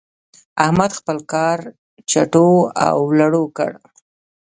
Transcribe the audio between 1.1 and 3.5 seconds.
کار چټو او لړو